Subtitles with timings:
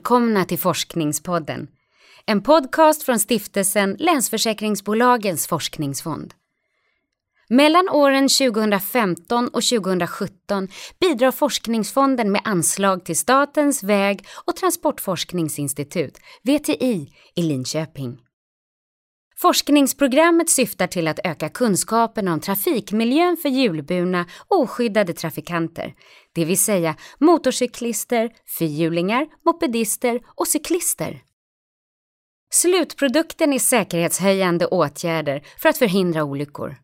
[0.00, 1.68] välkomna till Forskningspodden.
[2.26, 6.34] En podcast från stiftelsen Länsförsäkringsbolagens forskningsfond.
[7.48, 10.68] Mellan åren 2015 och 2017
[11.00, 18.18] bidrar Forskningsfonden med anslag till Statens väg- och transportforskningsinstitut, VTI, i Linköping.
[19.42, 25.94] Forskningsprogrammet syftar till att öka kunskapen om trafikmiljön för hjulburna oskyddade trafikanter,
[26.34, 31.22] det vill säga motorcyklister, fyrhjulingar, mopedister och cyklister.
[32.50, 36.76] Slutprodukten är säkerhetshöjande åtgärder för att förhindra olyckor.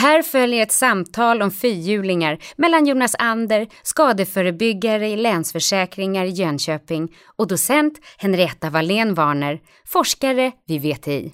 [0.00, 7.46] Här följer ett samtal om fyrhjulingar mellan Jonas Ander, skadeförebyggare i Länsförsäkringar i Jönköping och
[7.46, 11.32] docent Henrietta Wallén Warner, forskare vid VTI.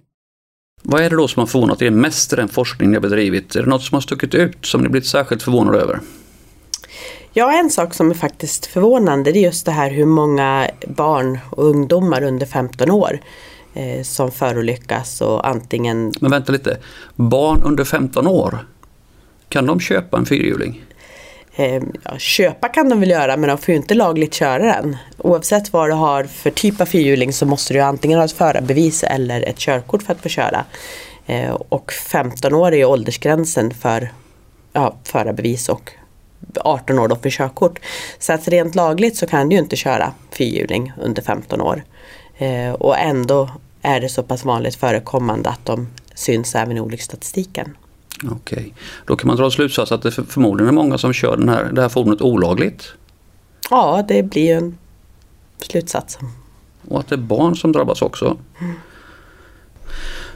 [0.83, 3.57] Vad är det då som har förvånat er mest i den forskning ni har bedrivit?
[3.57, 6.01] Är det något som har stuckit ut som ni blivit särskilt förvånade över?
[7.33, 11.38] Ja, en sak som är faktiskt förvånande det är just det här hur många barn
[11.51, 13.21] och ungdomar under 15 år
[13.77, 16.13] eh, som förolyckas och antingen...
[16.21, 16.79] Men vänta lite,
[17.15, 18.59] barn under 15 år,
[19.49, 20.83] kan de köpa en fyrhjuling?
[21.57, 24.96] Eh, ja, köpa kan de väl göra men de får ju inte lagligt köra den.
[25.18, 29.05] Oavsett vad du har för typ av fyrhjuling så måste du antingen ha ett förarbevis
[29.05, 30.65] eller ett körkort för att få köra.
[31.27, 34.13] Eh, och 15 år är åldersgränsen för
[34.73, 35.93] ja, förarbevis och
[36.61, 37.79] 18 år då för körkort.
[38.18, 41.83] Så att rent lagligt så kan du ju inte köra fyrhjuling under 15 år.
[42.38, 43.51] Eh, och ändå
[43.87, 47.76] är det så pass vanligt förekommande att de syns även i olycksstatistiken.
[48.30, 51.65] Okej, då kan man dra slutsats att det förmodligen är många som kör den här,
[51.73, 52.93] det här fordonet olagligt.
[53.70, 54.78] Ja, det blir en
[55.59, 56.18] slutsats.
[56.88, 58.37] Och att det är barn som drabbas också.
[58.60, 58.74] Mm.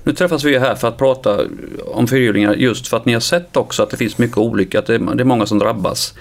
[0.04, 1.40] Nu träffas vi här för att prata
[1.86, 4.86] om fyrhjulingar just för att ni har sett också att det finns mycket olyckor, att
[4.86, 6.14] det är, många som drabbas.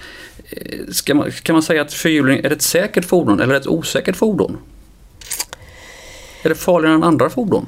[0.50, 4.16] Eh, ska man, kan man säga att fyrhjuling är ett säkert fordon eller ett osäkert
[4.16, 4.58] fordon?
[6.44, 7.66] Är det farligare än andra fordon?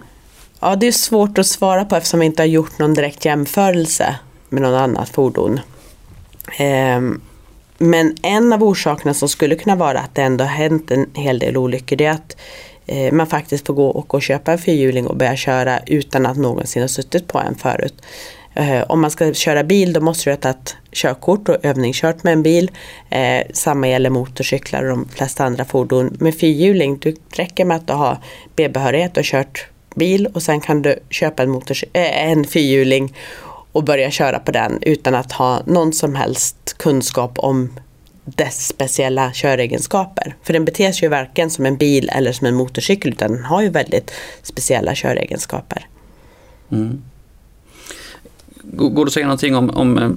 [0.59, 4.15] Ja, det är svårt att svara på eftersom vi inte har gjort någon direkt jämförelse
[4.49, 5.59] med något annat fordon.
[6.57, 7.21] Ehm,
[7.77, 11.39] men en av orsakerna som skulle kunna vara att det ändå har hänt en hel
[11.39, 12.37] del olyckor det är att
[12.85, 16.37] eh, man faktiskt får gå och, och köpa en fyrhjuling och börja köra utan att
[16.37, 18.01] någonsin ha suttit på en förut.
[18.53, 22.33] Eh, om man ska köra bil då måste du ha tagit körkort och övningskört med
[22.33, 22.71] en bil.
[23.09, 26.17] Eh, samma gäller motorcyklar och de flesta andra fordon.
[26.19, 28.17] Med fyrhjuling, det räcker med att du har
[28.55, 31.61] B-behörighet och kört bil och sen kan du köpa en,
[31.93, 33.15] eh, en fyrhjuling
[33.71, 37.79] och börja köra på den utan att ha någon som helst kunskap om
[38.25, 40.35] dess speciella köregenskaper.
[40.43, 43.43] För den beter sig ju varken som en bil eller som en motorcykel utan den
[43.43, 44.11] har ju väldigt
[44.43, 45.87] speciella köregenskaper.
[46.71, 47.01] Mm.
[48.63, 50.09] Går det att säga någonting om, om eh,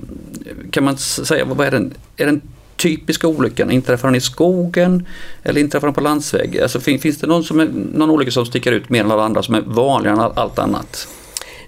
[0.71, 2.41] kan man säga, vad är den, är den
[2.77, 3.71] typiska olyckan?
[3.71, 5.07] Inträffar den i skogen
[5.43, 6.61] eller inträffar den på landsväg?
[6.61, 9.25] Alltså, finns, finns det någon, som är, någon olycka som sticker ut mer än alla
[9.25, 11.09] andra som är vanligare än allt annat?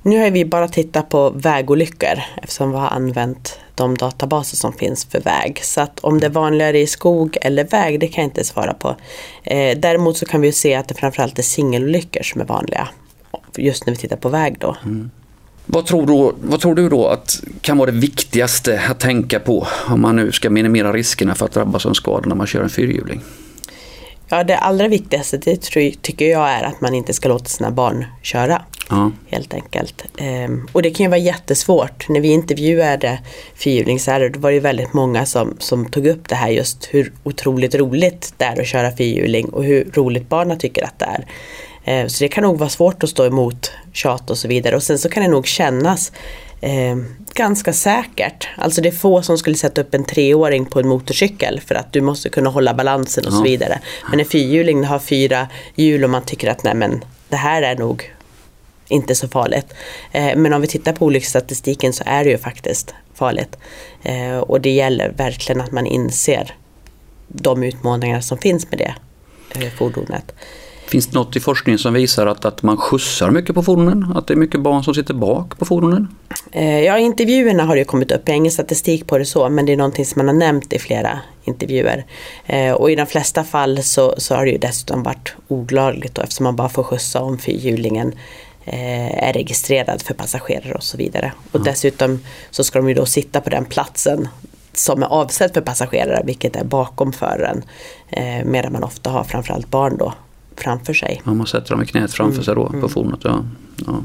[0.02, 5.04] Nu har vi bara tittat på vägolyckor eftersom vi har använt de databaser som finns
[5.04, 5.60] för väg.
[5.62, 8.74] Så att om det är vanligare i skog eller väg, det kan jag inte svara
[8.74, 8.96] på.
[9.42, 12.88] Eh, däremot så kan vi se att det framförallt är singelolyckor som är vanliga.
[13.56, 14.76] Just när vi tittar på väg då.
[14.84, 15.10] Mm.
[15.66, 19.66] Vad tror, du, vad tror du då att kan vara det viktigaste att tänka på
[19.88, 22.62] om man nu ska minimera riskerna för att drabbas av en skada när man kör
[22.62, 23.22] en fyrhjuling?
[24.28, 27.70] Ja, det allra viktigaste det tror, tycker jag är att man inte ska låta sina
[27.70, 28.62] barn köra.
[28.90, 29.12] Ja.
[29.26, 30.04] Helt enkelt.
[30.16, 32.08] Ehm, och det kan ju vara jättesvårt.
[32.08, 33.18] När vi intervjuade
[33.54, 37.74] fyrhjulingsägare då var det väldigt många som, som tog upp det här just hur otroligt
[37.74, 41.26] roligt det är att köra fyrhjuling och hur roligt barnen tycker att det är.
[41.86, 44.76] Eh, så det kan nog vara svårt att stå emot tjat och så vidare.
[44.76, 46.12] Och sen så kan det nog kännas
[46.60, 46.96] eh,
[47.34, 48.48] ganska säkert.
[48.56, 51.92] Alltså det är få som skulle sätta upp en treåring på en motorcykel för att
[51.92, 53.36] du måste kunna hålla balansen och ja.
[53.36, 53.80] så vidare.
[54.10, 57.76] Men en fyrhjuling har fyra hjul och man tycker att nej men det här är
[57.76, 58.12] nog
[58.88, 59.74] inte så farligt.
[60.12, 63.56] Eh, men om vi tittar på olycksstatistiken så är det ju faktiskt farligt.
[64.02, 66.54] Eh, och det gäller verkligen att man inser
[67.28, 68.94] de utmaningar som finns med det
[69.60, 70.32] eh, fordonet.
[70.86, 74.12] Finns det något i forskningen som visar att, att man skjutsar mycket på fordonen?
[74.14, 76.08] Att det är mycket barn som sitter bak på fordonen?
[76.52, 78.22] Eh, ja, i intervjuerna har det kommit upp.
[78.24, 80.72] Jag har ingen statistik på det så, men det är någonting som man har nämnt
[80.72, 82.04] i flera intervjuer.
[82.46, 86.44] Eh, och i de flesta fall så, så har det ju dessutom varit olagligt eftersom
[86.44, 88.12] man bara får skjutsa om fyrhjulingen
[88.64, 91.32] eh, är registrerad för passagerare och så vidare.
[91.52, 94.28] Och dessutom så ska de ju då sitta på den platsen
[94.72, 97.64] som är avsedd för passagerare, vilket är bakom föraren.
[98.44, 100.12] medan man ofta har framförallt barn då
[100.56, 101.22] framför sig.
[101.24, 102.44] Ja, man sätter dem i knät framför mm.
[102.44, 102.88] sig då på mm.
[102.88, 103.20] fordonet.
[103.22, 103.44] Ja.
[103.86, 104.02] Ja.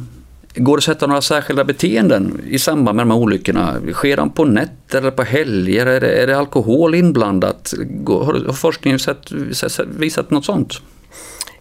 [0.56, 3.76] Går det att sätta några särskilda beteenden i samband med de här olyckorna?
[3.94, 5.86] Sker de på nätter eller på helger?
[5.86, 7.74] Är det, är det alkohol inblandat?
[8.08, 9.32] Har forskningen sett,
[9.98, 10.82] visat något sånt?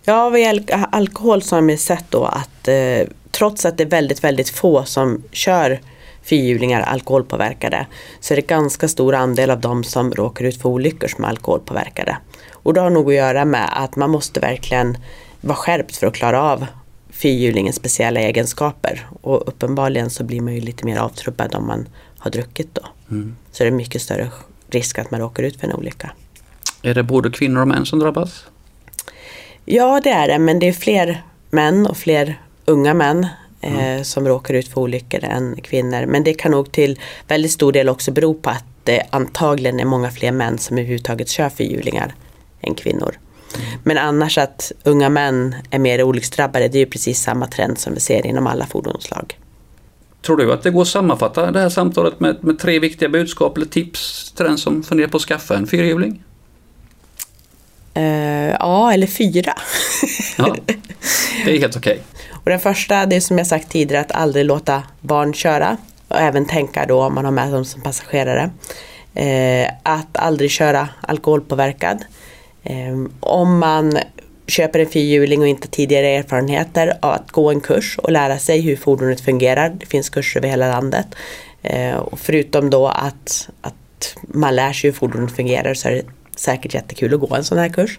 [0.05, 4.25] Ja, gäller alkohol så har vi sett då att eh, trots att det är väldigt,
[4.25, 5.81] väldigt få som kör
[6.23, 7.87] fyrhjulingar alkoholpåverkade
[8.21, 11.29] så är det ganska stor andel av dem som råkar ut för olyckor som är
[11.29, 12.17] alkoholpåverkade.
[12.63, 14.97] Och det har nog att göra med att man måste verkligen
[15.41, 16.67] vara skärpt för att klara av
[17.11, 19.07] fyrhjulingens speciella egenskaper.
[19.23, 22.83] Och uppenbarligen så blir man ju lite mer avtrubbad om man har druckit då.
[23.11, 23.37] Mm.
[23.53, 24.31] Så det är mycket större
[24.71, 26.11] risk att man råkar ut för en olycka.
[26.83, 28.45] Är det både kvinnor och män som drabbas?
[29.65, 33.27] Ja det är det men det är fler män och fler unga män
[33.61, 34.05] mm.
[34.05, 36.07] som råkar ut för olyckor än kvinnor.
[36.07, 39.85] Men det kan nog till väldigt stor del också bero på att det antagligen är
[39.85, 42.15] många fler män som överhuvudtaget kör fyrhjulingar
[42.63, 43.19] än kvinnor.
[43.85, 47.95] Men annars att unga män är mer olycksdrabbade det är ju precis samma trend som
[47.95, 49.39] vi ser inom alla fordonsslag.
[50.23, 53.57] Tror du att det går att sammanfatta det här samtalet med, med tre viktiga budskap
[53.57, 56.23] eller tips till den som funderar på att skaffa en fyrhjuling?
[57.97, 59.55] Uh, ja, eller fyra.
[60.39, 60.57] ja,
[61.45, 61.93] det är helt okej.
[61.93, 62.05] Okay.
[62.33, 65.77] Och den första, det är som jag sagt tidigare, att aldrig låta barn köra.
[66.09, 68.51] Och även tänka då om man har med dem som passagerare.
[69.21, 72.05] Uh, att aldrig köra alkoholpåverkad.
[72.65, 73.99] Ehm, om man
[74.47, 78.61] köper en fyrhjuling och inte tidigare erfarenheter av att gå en kurs och lära sig
[78.61, 79.69] hur fordonet fungerar.
[79.81, 81.07] Det finns kurser över hela landet.
[81.63, 86.05] Ehm, och förutom då att, att man lär sig hur fordonet fungerar så är det
[86.37, 87.99] säkert jättekul att gå en sån här kurs.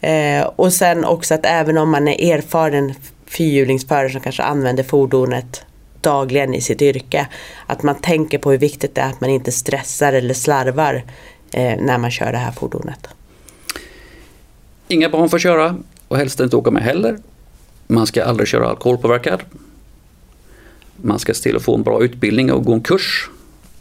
[0.00, 2.94] Ehm, och sen också att även om man är erfaren
[3.26, 5.64] fyrhjulingsförare som kanske använder fordonet
[6.00, 7.26] dagligen i sitt yrke.
[7.66, 11.02] Att man tänker på hur viktigt det är att man inte stressar eller slarvar
[11.52, 13.08] eh, när man kör det här fordonet.
[14.88, 15.76] Inga barn får köra
[16.08, 17.18] och helst inte åka med heller.
[17.86, 19.40] Man ska aldrig köra alkoholpåverkad.
[20.96, 23.30] Man ska se till att få en bra utbildning och gå en kurs.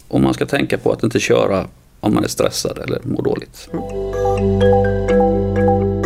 [0.08, 1.68] Och man ska tänka på att inte köra
[2.00, 3.70] om man är stressad eller mår dåligt.
[3.74, 5.97] Mm.